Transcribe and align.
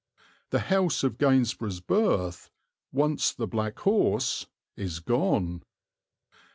The 0.49 0.61
house 0.61 1.03
of 1.03 1.19
Gainsborough's 1.19 1.79
birth, 1.79 2.49
once 2.91 3.31
the 3.31 3.45
"Black 3.45 3.77
Horse," 3.81 4.47
is 4.75 4.99
gone. 4.99 5.61